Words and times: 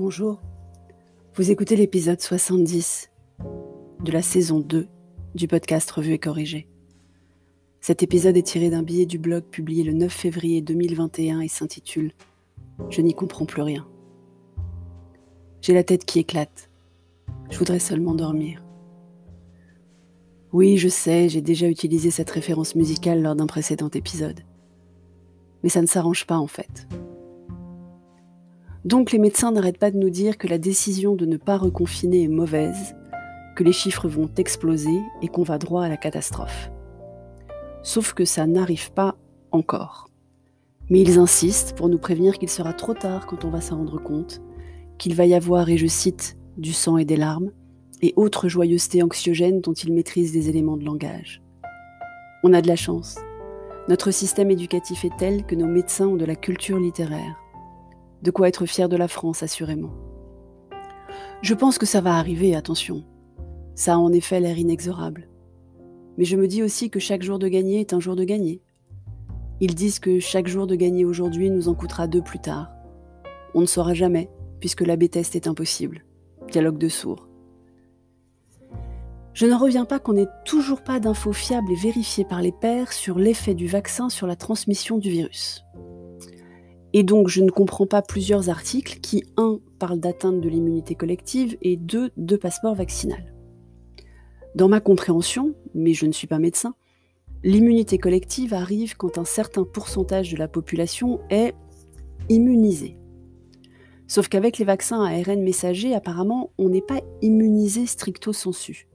Bonjour, 0.00 0.40
vous 1.34 1.50
écoutez 1.50 1.74
l'épisode 1.74 2.20
70 2.20 3.10
de 4.04 4.12
la 4.12 4.22
saison 4.22 4.60
2 4.60 4.86
du 5.34 5.48
podcast 5.48 5.90
Revue 5.90 6.12
et 6.12 6.20
Corrigé. 6.20 6.68
Cet 7.80 8.04
épisode 8.04 8.36
est 8.36 8.46
tiré 8.46 8.70
d'un 8.70 8.84
billet 8.84 9.06
du 9.06 9.18
blog 9.18 9.42
publié 9.42 9.82
le 9.82 9.94
9 9.94 10.12
février 10.12 10.60
2021 10.62 11.40
et 11.40 11.48
s'intitule 11.48 12.12
Je 12.90 13.00
n'y 13.00 13.12
comprends 13.12 13.44
plus 13.44 13.62
rien. 13.62 13.88
J'ai 15.62 15.74
la 15.74 15.82
tête 15.82 16.04
qui 16.04 16.20
éclate. 16.20 16.70
Je 17.50 17.58
voudrais 17.58 17.80
seulement 17.80 18.14
dormir. 18.14 18.64
Oui, 20.52 20.76
je 20.76 20.88
sais, 20.88 21.28
j'ai 21.28 21.42
déjà 21.42 21.66
utilisé 21.66 22.12
cette 22.12 22.30
référence 22.30 22.76
musicale 22.76 23.20
lors 23.20 23.34
d'un 23.34 23.48
précédent 23.48 23.90
épisode. 23.90 24.42
Mais 25.64 25.68
ça 25.68 25.82
ne 25.82 25.86
s'arrange 25.86 26.24
pas 26.24 26.38
en 26.38 26.46
fait. 26.46 26.86
Donc 28.88 29.12
les 29.12 29.18
médecins 29.18 29.52
n'arrêtent 29.52 29.76
pas 29.76 29.90
de 29.90 29.98
nous 29.98 30.08
dire 30.08 30.38
que 30.38 30.46
la 30.46 30.56
décision 30.56 31.14
de 31.14 31.26
ne 31.26 31.36
pas 31.36 31.58
reconfiner 31.58 32.22
est 32.22 32.28
mauvaise, 32.28 32.96
que 33.54 33.62
les 33.62 33.74
chiffres 33.74 34.08
vont 34.08 34.30
exploser 34.38 34.98
et 35.20 35.28
qu'on 35.28 35.42
va 35.42 35.58
droit 35.58 35.84
à 35.84 35.90
la 35.90 35.98
catastrophe. 35.98 36.70
Sauf 37.82 38.14
que 38.14 38.24
ça 38.24 38.46
n'arrive 38.46 38.90
pas 38.92 39.14
encore. 39.52 40.08
Mais 40.88 41.02
ils 41.02 41.18
insistent 41.18 41.76
pour 41.76 41.90
nous 41.90 41.98
prévenir 41.98 42.38
qu'il 42.38 42.48
sera 42.48 42.72
trop 42.72 42.94
tard 42.94 43.26
quand 43.26 43.44
on 43.44 43.50
va 43.50 43.60
s'en 43.60 43.76
rendre 43.76 44.02
compte, 44.02 44.40
qu'il 44.96 45.14
va 45.14 45.26
y 45.26 45.34
avoir, 45.34 45.68
et 45.68 45.76
je 45.76 45.86
cite, 45.86 46.38
du 46.56 46.72
sang 46.72 46.96
et 46.96 47.04
des 47.04 47.16
larmes, 47.16 47.50
et 48.00 48.14
autres 48.16 48.48
joyeusetés 48.48 49.02
anxiogènes 49.02 49.60
dont 49.60 49.74
ils 49.74 49.92
maîtrisent 49.92 50.32
des 50.32 50.48
éléments 50.48 50.78
de 50.78 50.86
langage. 50.86 51.42
On 52.42 52.54
a 52.54 52.62
de 52.62 52.68
la 52.68 52.76
chance. 52.76 53.18
Notre 53.90 54.12
système 54.12 54.50
éducatif 54.50 55.04
est 55.04 55.16
tel 55.18 55.44
que 55.44 55.56
nos 55.56 55.68
médecins 55.68 56.06
ont 56.06 56.16
de 56.16 56.24
la 56.24 56.36
culture 56.36 56.78
littéraire. 56.78 57.36
De 58.22 58.30
quoi 58.30 58.48
être 58.48 58.66
fier 58.66 58.88
de 58.88 58.96
la 58.96 59.08
France, 59.08 59.42
assurément. 59.42 59.92
Je 61.40 61.54
pense 61.54 61.78
que 61.78 61.86
ça 61.86 62.00
va 62.00 62.16
arriver, 62.16 62.54
attention. 62.56 63.04
Ça 63.74 63.94
a 63.94 63.98
en 63.98 64.12
effet 64.12 64.40
l'air 64.40 64.58
inexorable. 64.58 65.28
Mais 66.16 66.24
je 66.24 66.36
me 66.36 66.48
dis 66.48 66.64
aussi 66.64 66.90
que 66.90 66.98
chaque 66.98 67.22
jour 67.22 67.38
de 67.38 67.46
gagné 67.46 67.80
est 67.80 67.92
un 67.92 68.00
jour 68.00 68.16
de 68.16 68.24
gagné. 68.24 68.60
Ils 69.60 69.74
disent 69.74 70.00
que 70.00 70.18
chaque 70.18 70.48
jour 70.48 70.66
de 70.66 70.74
gagné 70.74 71.04
aujourd'hui 71.04 71.50
nous 71.50 71.68
en 71.68 71.74
coûtera 71.74 72.08
deux 72.08 72.22
plus 72.22 72.40
tard. 72.40 72.72
On 73.54 73.60
ne 73.60 73.66
saura 73.66 73.94
jamais, 73.94 74.28
puisque 74.58 74.82
la 74.82 74.96
test 74.96 75.36
est 75.36 75.46
impossible. 75.46 76.04
Dialogue 76.50 76.78
de 76.78 76.88
sourds. 76.88 77.28
Je 79.32 79.46
n'en 79.46 79.58
reviens 79.58 79.84
pas 79.84 80.00
qu'on 80.00 80.14
n'ait 80.14 80.26
toujours 80.44 80.82
pas 80.82 80.98
d'infos 80.98 81.32
fiables 81.32 81.70
et 81.70 81.76
vérifiées 81.76 82.24
par 82.24 82.42
les 82.42 82.50
pairs 82.50 82.92
sur 82.92 83.18
l'effet 83.18 83.54
du 83.54 83.68
vaccin 83.68 84.08
sur 84.08 84.26
la 84.26 84.34
transmission 84.34 84.98
du 84.98 85.10
virus. 85.10 85.64
Et 86.92 87.02
donc, 87.02 87.28
je 87.28 87.42
ne 87.42 87.50
comprends 87.50 87.86
pas 87.86 88.02
plusieurs 88.02 88.48
articles 88.48 89.00
qui, 89.00 89.24
un, 89.36 89.58
parlent 89.78 90.00
d'atteinte 90.00 90.40
de 90.40 90.48
l'immunité 90.48 90.94
collective 90.94 91.56
et 91.60 91.76
deux, 91.76 92.10
de 92.16 92.36
passeport 92.36 92.74
vaccinal. 92.74 93.34
Dans 94.54 94.68
ma 94.68 94.80
compréhension, 94.80 95.54
mais 95.74 95.92
je 95.92 96.06
ne 96.06 96.12
suis 96.12 96.26
pas 96.26 96.38
médecin, 96.38 96.74
l'immunité 97.44 97.98
collective 97.98 98.54
arrive 98.54 98.96
quand 98.96 99.18
un 99.18 99.24
certain 99.24 99.64
pourcentage 99.64 100.32
de 100.32 100.38
la 100.38 100.48
population 100.48 101.20
est 101.30 101.54
immunisée. 102.28 102.98
Sauf 104.06 104.28
qu'avec 104.28 104.56
les 104.56 104.64
vaccins 104.64 105.02
à 105.02 105.10
ARN 105.10 105.42
messager, 105.42 105.94
apparemment, 105.94 106.50
on 106.56 106.70
n'est 106.70 106.80
pas 106.80 107.02
immunisé 107.20 107.84
stricto 107.84 108.32
sensu. 108.32 108.88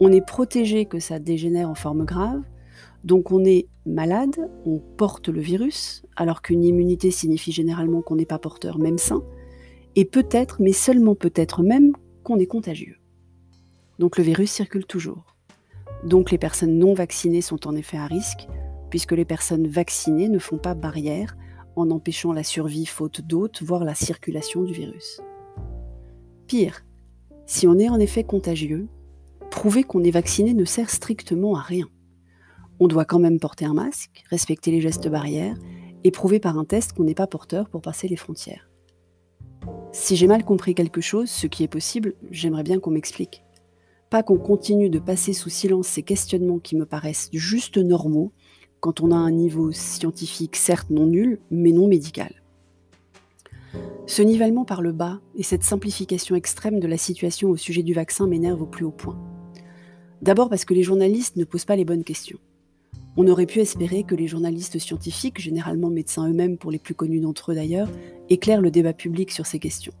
On 0.00 0.12
est 0.12 0.24
protégé 0.24 0.84
que 0.84 0.98
ça 0.98 1.18
dégénère 1.18 1.70
en 1.70 1.74
forme 1.74 2.04
grave, 2.04 2.42
donc 3.04 3.30
on 3.32 3.44
est 3.44 3.66
malade, 3.86 4.50
on 4.64 4.78
porte 4.78 5.28
le 5.28 5.40
virus, 5.40 6.04
alors 6.16 6.42
qu'une 6.42 6.64
immunité 6.64 7.10
signifie 7.10 7.52
généralement 7.52 8.02
qu'on 8.02 8.16
n'est 8.16 8.24
pas 8.24 8.38
porteur, 8.38 8.78
même 8.78 8.98
sain, 8.98 9.22
et 9.96 10.04
peut-être, 10.04 10.60
mais 10.60 10.72
seulement 10.72 11.14
peut-être 11.14 11.62
même, 11.62 11.92
qu'on 12.22 12.38
est 12.38 12.46
contagieux. 12.46 12.96
Donc 13.98 14.16
le 14.16 14.24
virus 14.24 14.50
circule 14.50 14.86
toujours. 14.86 15.36
Donc 16.04 16.30
les 16.30 16.38
personnes 16.38 16.78
non 16.78 16.94
vaccinées 16.94 17.42
sont 17.42 17.66
en 17.66 17.76
effet 17.76 17.98
à 17.98 18.06
risque, 18.06 18.48
puisque 18.90 19.12
les 19.12 19.24
personnes 19.24 19.66
vaccinées 19.66 20.28
ne 20.28 20.38
font 20.38 20.58
pas 20.58 20.74
barrière 20.74 21.36
en 21.76 21.90
empêchant 21.90 22.32
la 22.32 22.42
survie 22.42 22.86
faute 22.86 23.20
d'hôtes, 23.20 23.62
voire 23.62 23.84
la 23.84 23.94
circulation 23.94 24.62
du 24.62 24.72
virus. 24.72 25.20
Pire, 26.46 26.84
si 27.46 27.66
on 27.66 27.78
est 27.78 27.88
en 27.88 27.98
effet 27.98 28.24
contagieux, 28.24 28.88
prouver 29.50 29.82
qu'on 29.82 30.02
est 30.02 30.10
vacciné 30.10 30.54
ne 30.54 30.64
sert 30.64 30.90
strictement 30.90 31.56
à 31.56 31.60
rien. 31.60 31.88
On 32.80 32.88
doit 32.88 33.04
quand 33.04 33.18
même 33.18 33.38
porter 33.38 33.64
un 33.64 33.74
masque, 33.74 34.24
respecter 34.30 34.70
les 34.70 34.80
gestes 34.80 35.08
barrières 35.08 35.56
et 36.02 36.10
prouver 36.10 36.40
par 36.40 36.58
un 36.58 36.64
test 36.64 36.92
qu'on 36.92 37.04
n'est 37.04 37.14
pas 37.14 37.26
porteur 37.26 37.68
pour 37.68 37.80
passer 37.80 38.08
les 38.08 38.16
frontières. 38.16 38.68
Si 39.92 40.16
j'ai 40.16 40.26
mal 40.26 40.44
compris 40.44 40.74
quelque 40.74 41.00
chose, 41.00 41.30
ce 41.30 41.46
qui 41.46 41.62
est 41.62 41.68
possible, 41.68 42.14
j'aimerais 42.30 42.64
bien 42.64 42.80
qu'on 42.80 42.90
m'explique. 42.90 43.44
Pas 44.10 44.22
qu'on 44.22 44.38
continue 44.38 44.90
de 44.90 44.98
passer 44.98 45.32
sous 45.32 45.50
silence 45.50 45.86
ces 45.86 46.02
questionnements 46.02 46.58
qui 46.58 46.76
me 46.76 46.84
paraissent 46.84 47.30
juste 47.32 47.78
normaux 47.78 48.32
quand 48.80 49.00
on 49.00 49.12
a 49.12 49.16
un 49.16 49.30
niveau 49.30 49.72
scientifique 49.72 50.56
certes 50.56 50.90
non 50.90 51.06
nul, 51.06 51.40
mais 51.50 51.72
non 51.72 51.88
médical. 51.88 52.42
Ce 54.06 54.20
nivellement 54.20 54.64
par 54.66 54.82
le 54.82 54.92
bas 54.92 55.20
et 55.34 55.42
cette 55.42 55.62
simplification 55.62 56.36
extrême 56.36 56.80
de 56.80 56.86
la 56.86 56.98
situation 56.98 57.48
au 57.48 57.56
sujet 57.56 57.82
du 57.82 57.94
vaccin 57.94 58.26
m'énervent 58.26 58.62
au 58.62 58.66
plus 58.66 58.84
haut 58.84 58.90
point. 58.90 59.18
D'abord 60.20 60.50
parce 60.50 60.64
que 60.64 60.74
les 60.74 60.82
journalistes 60.82 61.36
ne 61.36 61.44
posent 61.44 61.64
pas 61.64 61.76
les 61.76 61.86
bonnes 61.86 62.04
questions. 62.04 62.38
On 63.16 63.28
aurait 63.28 63.46
pu 63.46 63.60
espérer 63.60 64.02
que 64.02 64.16
les 64.16 64.26
journalistes 64.26 64.78
scientifiques, 64.78 65.40
généralement 65.40 65.88
médecins 65.88 66.28
eux-mêmes 66.28 66.58
pour 66.58 66.72
les 66.72 66.80
plus 66.80 66.94
connus 66.94 67.20
d'entre 67.20 67.52
eux 67.52 67.54
d'ailleurs, 67.54 67.88
éclairent 68.28 68.60
le 68.60 68.72
débat 68.72 68.92
public 68.92 69.30
sur 69.30 69.46
ces 69.46 69.60
questions. 69.60 69.92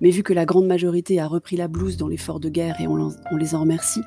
Mais 0.00 0.10
vu 0.10 0.22
que 0.22 0.32
la 0.32 0.46
grande 0.46 0.66
majorité 0.66 1.20
a 1.20 1.26
repris 1.26 1.56
la 1.56 1.68
blouse 1.68 1.98
dans 1.98 2.08
l'effort 2.08 2.40
de 2.40 2.48
guerre 2.48 2.80
et 2.80 2.88
on, 2.88 3.12
les 3.36 3.54
en 3.54 3.60
remercie, 3.60 4.00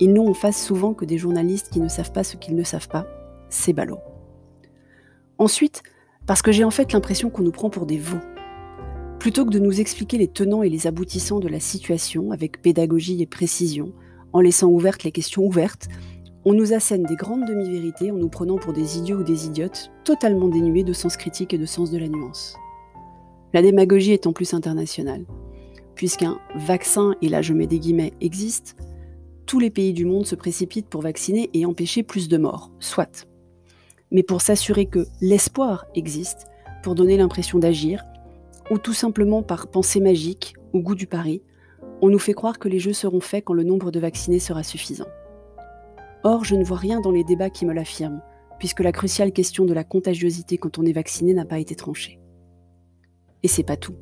ils 0.00 0.12
n'ont 0.12 0.30
en 0.30 0.34
face 0.34 0.64
souvent 0.64 0.94
que 0.94 1.04
des 1.04 1.18
journalistes 1.18 1.68
qui 1.70 1.80
ne 1.80 1.88
savent 1.88 2.12
pas 2.12 2.24
ce 2.24 2.36
qu'ils 2.36 2.56
ne 2.56 2.64
savent 2.64 2.88
pas. 2.88 3.06
C'est 3.50 3.74
ballot. 3.74 3.98
Ensuite, 5.36 5.82
parce 6.26 6.40
que 6.40 6.52
j'ai 6.52 6.64
en 6.64 6.70
fait 6.70 6.92
l'impression 6.92 7.28
qu'on 7.28 7.42
nous 7.42 7.52
prend 7.52 7.68
pour 7.68 7.84
des 7.84 7.98
veaux. 7.98 8.20
Plutôt 9.18 9.44
que 9.44 9.50
de 9.50 9.58
nous 9.58 9.80
expliquer 9.80 10.16
les 10.16 10.28
tenants 10.28 10.62
et 10.62 10.70
les 10.70 10.86
aboutissants 10.86 11.40
de 11.40 11.48
la 11.48 11.60
situation 11.60 12.32
avec 12.32 12.62
pédagogie 12.62 13.20
et 13.20 13.26
précision, 13.26 13.92
en 14.32 14.40
laissant 14.40 14.68
ouvertes 14.68 15.04
les 15.04 15.12
questions 15.12 15.44
ouvertes, 15.44 15.88
on 16.44 16.54
nous 16.54 16.72
assène 16.72 17.02
des 17.02 17.16
grandes 17.16 17.44
demi-vérités 17.44 18.10
en 18.10 18.16
nous 18.16 18.30
prenant 18.30 18.56
pour 18.56 18.72
des 18.72 18.96
idiots 18.96 19.18
ou 19.18 19.22
des 19.22 19.46
idiotes, 19.46 19.90
totalement 20.04 20.48
dénués 20.48 20.84
de 20.84 20.94
sens 20.94 21.16
critique 21.16 21.52
et 21.52 21.58
de 21.58 21.66
sens 21.66 21.90
de 21.90 21.98
la 21.98 22.08
nuance. 22.08 22.56
La 23.52 23.62
démagogie 23.62 24.12
est 24.12 24.26
en 24.26 24.32
plus 24.32 24.54
internationale. 24.54 25.26
Puisqu'un 25.94 26.38
vaccin, 26.54 27.14
et 27.20 27.28
là 27.28 27.42
je 27.42 27.52
mets 27.52 27.66
des 27.66 27.78
guillemets, 27.78 28.14
existe, 28.22 28.76
tous 29.44 29.58
les 29.58 29.70
pays 29.70 29.92
du 29.92 30.06
monde 30.06 30.24
se 30.24 30.34
précipitent 30.34 30.88
pour 30.88 31.02
vacciner 31.02 31.50
et 31.52 31.66
empêcher 31.66 32.02
plus 32.02 32.28
de 32.28 32.38
morts, 32.38 32.70
soit. 32.78 33.26
Mais 34.10 34.22
pour 34.22 34.40
s'assurer 34.40 34.86
que 34.86 35.06
l'espoir 35.20 35.84
existe, 35.94 36.46
pour 36.82 36.94
donner 36.94 37.18
l'impression 37.18 37.58
d'agir, 37.58 38.02
ou 38.70 38.78
tout 38.78 38.94
simplement 38.94 39.42
par 39.42 39.66
pensée 39.66 40.00
magique, 40.00 40.54
au 40.72 40.80
goût 40.80 40.94
du 40.94 41.06
pari, 41.06 41.42
on 42.00 42.08
nous 42.08 42.18
fait 42.18 42.32
croire 42.32 42.58
que 42.58 42.68
les 42.68 42.78
jeux 42.78 42.92
seront 42.94 43.20
faits 43.20 43.44
quand 43.44 43.52
le 43.52 43.64
nombre 43.64 43.90
de 43.90 44.00
vaccinés 44.00 44.38
sera 44.38 44.62
suffisant. 44.62 45.08
Or, 46.22 46.44
je 46.44 46.54
ne 46.54 46.64
vois 46.64 46.76
rien 46.76 47.00
dans 47.00 47.10
les 47.10 47.24
débats 47.24 47.50
qui 47.50 47.64
me 47.64 47.72
l'affirment, 47.72 48.22
puisque 48.58 48.80
la 48.80 48.92
cruciale 48.92 49.32
question 49.32 49.64
de 49.64 49.72
la 49.72 49.84
contagiosité 49.84 50.58
quand 50.58 50.78
on 50.78 50.84
est 50.84 50.92
vacciné 50.92 51.32
n'a 51.32 51.46
pas 51.46 51.58
été 51.58 51.74
tranchée. 51.74 52.20
Et 53.42 53.48
c'est 53.48 53.62
pas 53.62 53.76
tout. 53.76 53.96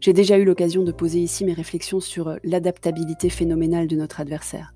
J'ai 0.00 0.12
déjà 0.12 0.36
eu 0.36 0.44
l'occasion 0.44 0.82
de 0.82 0.92
poser 0.92 1.20
ici 1.20 1.46
mes 1.46 1.54
réflexions 1.54 2.00
sur 2.00 2.36
l'adaptabilité 2.44 3.30
phénoménale 3.30 3.86
de 3.86 3.96
notre 3.96 4.20
adversaire. 4.20 4.74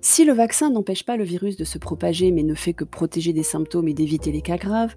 Si 0.00 0.24
le 0.24 0.32
vaccin 0.32 0.70
n'empêche 0.70 1.04
pas 1.04 1.16
le 1.16 1.24
virus 1.24 1.56
de 1.56 1.64
se 1.64 1.76
propager 1.76 2.30
mais 2.30 2.44
ne 2.44 2.54
fait 2.54 2.72
que 2.72 2.84
protéger 2.84 3.32
des 3.32 3.42
symptômes 3.42 3.88
et 3.88 3.94
d'éviter 3.94 4.30
les 4.30 4.42
cas 4.42 4.58
graves, 4.58 4.94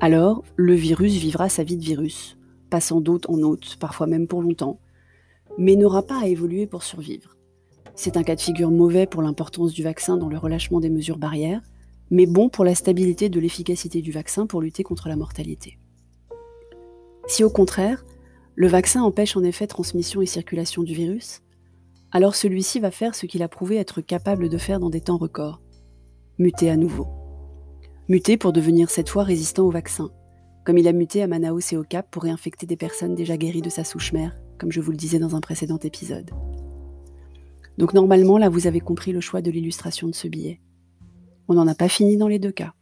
alors 0.00 0.44
le 0.54 0.74
virus 0.74 1.14
vivra 1.14 1.48
sa 1.48 1.64
vie 1.64 1.76
de 1.76 1.84
virus, 1.84 2.38
passant 2.70 3.00
d'hôte 3.00 3.28
en 3.28 3.42
hôte, 3.42 3.76
parfois 3.80 4.06
même 4.06 4.28
pour 4.28 4.40
longtemps, 4.40 4.78
mais 5.58 5.74
n'aura 5.74 6.04
pas 6.04 6.22
à 6.22 6.28
évoluer 6.28 6.68
pour 6.68 6.84
survivre. 6.84 7.37
C'est 8.00 8.16
un 8.16 8.22
cas 8.22 8.36
de 8.36 8.40
figure 8.40 8.70
mauvais 8.70 9.08
pour 9.08 9.22
l'importance 9.22 9.72
du 9.72 9.82
vaccin 9.82 10.16
dans 10.16 10.28
le 10.28 10.38
relâchement 10.38 10.78
des 10.78 10.88
mesures 10.88 11.18
barrières, 11.18 11.62
mais 12.12 12.26
bon 12.26 12.48
pour 12.48 12.64
la 12.64 12.76
stabilité 12.76 13.28
de 13.28 13.40
l'efficacité 13.40 14.02
du 14.02 14.12
vaccin 14.12 14.46
pour 14.46 14.60
lutter 14.60 14.84
contre 14.84 15.08
la 15.08 15.16
mortalité. 15.16 15.80
Si 17.26 17.42
au 17.42 17.50
contraire, 17.50 18.04
le 18.54 18.68
vaccin 18.68 19.02
empêche 19.02 19.36
en 19.36 19.42
effet 19.42 19.66
transmission 19.66 20.22
et 20.22 20.26
circulation 20.26 20.84
du 20.84 20.94
virus, 20.94 21.40
alors 22.12 22.36
celui-ci 22.36 22.78
va 22.78 22.92
faire 22.92 23.16
ce 23.16 23.26
qu'il 23.26 23.42
a 23.42 23.48
prouvé 23.48 23.78
être 23.78 24.00
capable 24.00 24.48
de 24.48 24.58
faire 24.58 24.78
dans 24.78 24.90
des 24.90 25.00
temps 25.00 25.18
records, 25.18 25.60
muter 26.38 26.70
à 26.70 26.76
nouveau. 26.76 27.08
Muter 28.08 28.36
pour 28.36 28.52
devenir 28.52 28.90
cette 28.90 29.08
fois 29.08 29.24
résistant 29.24 29.64
au 29.64 29.72
vaccin, 29.72 30.12
comme 30.64 30.78
il 30.78 30.86
a 30.86 30.92
muté 30.92 31.20
à 31.20 31.26
Manaus 31.26 31.72
et 31.72 31.76
au 31.76 31.82
Cap 31.82 32.06
pour 32.12 32.22
réinfecter 32.22 32.64
des 32.64 32.76
personnes 32.76 33.16
déjà 33.16 33.36
guéries 33.36 33.60
de 33.60 33.70
sa 33.70 33.82
souche 33.82 34.12
mère, 34.12 34.36
comme 34.56 34.70
je 34.70 34.80
vous 34.80 34.92
le 34.92 34.96
disais 34.96 35.18
dans 35.18 35.34
un 35.34 35.40
précédent 35.40 35.78
épisode. 35.78 36.30
Donc 37.78 37.94
normalement, 37.94 38.38
là, 38.38 38.48
vous 38.48 38.66
avez 38.66 38.80
compris 38.80 39.12
le 39.12 39.20
choix 39.20 39.40
de 39.40 39.50
l'illustration 39.50 40.08
de 40.08 40.14
ce 40.14 40.28
billet. 40.28 40.60
On 41.46 41.54
n'en 41.54 41.68
a 41.68 41.74
pas 41.74 41.88
fini 41.88 42.16
dans 42.16 42.28
les 42.28 42.40
deux 42.40 42.52
cas. 42.52 42.74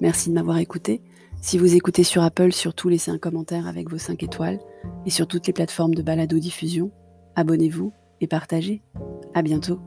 Merci 0.00 0.28
de 0.28 0.34
m'avoir 0.34 0.58
écouté. 0.58 1.02
Si 1.40 1.58
vous 1.58 1.74
écoutez 1.74 2.04
sur 2.04 2.22
Apple, 2.22 2.52
surtout 2.52 2.88
laissez 2.88 3.10
un 3.10 3.18
commentaire 3.18 3.66
avec 3.66 3.90
vos 3.90 3.98
5 3.98 4.22
étoiles 4.22 4.60
et 5.06 5.10
sur 5.10 5.26
toutes 5.26 5.46
les 5.46 5.52
plateformes 5.52 5.94
de 5.94 6.02
balado-diffusion. 6.02 6.90
Abonnez-vous 7.36 7.92
et 8.20 8.26
partagez. 8.26 8.82
À 9.34 9.42
bientôt. 9.42 9.80